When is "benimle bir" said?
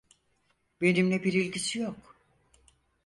0.81-1.33